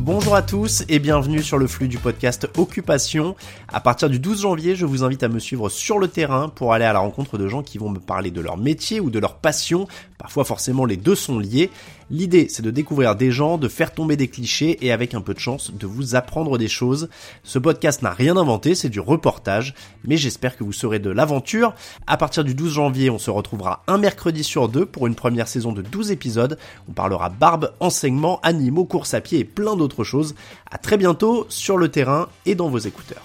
bon 0.00 0.19
Bonjour 0.30 0.44
à 0.44 0.46
tous 0.46 0.84
et 0.88 1.00
bienvenue 1.00 1.42
sur 1.42 1.58
le 1.58 1.66
flux 1.66 1.88
du 1.88 1.98
podcast 1.98 2.48
Occupation. 2.56 3.34
À 3.66 3.80
partir 3.80 4.08
du 4.08 4.20
12 4.20 4.42
janvier, 4.42 4.76
je 4.76 4.86
vous 4.86 5.02
invite 5.02 5.24
à 5.24 5.28
me 5.28 5.40
suivre 5.40 5.68
sur 5.68 5.98
le 5.98 6.06
terrain 6.06 6.48
pour 6.48 6.72
aller 6.72 6.84
à 6.84 6.92
la 6.92 7.00
rencontre 7.00 7.36
de 7.36 7.48
gens 7.48 7.64
qui 7.64 7.78
vont 7.78 7.88
me 7.88 7.98
parler 7.98 8.30
de 8.30 8.40
leur 8.40 8.56
métier 8.56 9.00
ou 9.00 9.10
de 9.10 9.18
leur 9.18 9.38
passion. 9.38 9.88
Parfois 10.18 10.44
forcément 10.44 10.84
les 10.84 10.96
deux 10.96 11.16
sont 11.16 11.40
liés. 11.40 11.68
L'idée 12.10 12.46
c'est 12.48 12.62
de 12.62 12.70
découvrir 12.70 13.16
des 13.16 13.32
gens, 13.32 13.58
de 13.58 13.66
faire 13.66 13.92
tomber 13.92 14.16
des 14.16 14.28
clichés 14.28 14.78
et 14.86 14.92
avec 14.92 15.14
un 15.14 15.20
peu 15.20 15.34
de 15.34 15.40
chance 15.40 15.72
de 15.72 15.86
vous 15.86 16.14
apprendre 16.14 16.58
des 16.58 16.68
choses. 16.68 17.08
Ce 17.42 17.58
podcast 17.58 18.02
n'a 18.02 18.12
rien 18.12 18.36
inventé, 18.36 18.76
c'est 18.76 18.88
du 18.88 19.00
reportage, 19.00 19.74
mais 20.04 20.16
j'espère 20.16 20.56
que 20.56 20.62
vous 20.62 20.72
serez 20.72 21.00
de 21.00 21.10
l'aventure. 21.10 21.74
À 22.06 22.16
partir 22.16 22.44
du 22.44 22.54
12 22.54 22.74
janvier, 22.74 23.10
on 23.10 23.18
se 23.18 23.32
retrouvera 23.32 23.82
un 23.88 23.98
mercredi 23.98 24.44
sur 24.44 24.68
deux 24.68 24.86
pour 24.86 25.08
une 25.08 25.16
première 25.16 25.48
saison 25.48 25.72
de 25.72 25.82
12 25.82 26.12
épisodes. 26.12 26.56
On 26.88 26.92
parlera 26.92 27.30
barbe, 27.30 27.72
enseignement, 27.80 28.38
animaux, 28.42 28.84
course 28.84 29.14
à 29.14 29.20
pied 29.20 29.40
et 29.40 29.44
plein 29.44 29.74
d'autres 29.74 30.04
choses. 30.04 30.19
À 30.70 30.78
très 30.78 30.96
bientôt 30.96 31.46
sur 31.48 31.76
le 31.76 31.90
terrain 31.90 32.28
et 32.46 32.54
dans 32.54 32.68
vos 32.68 32.78
écouteurs. 32.78 33.22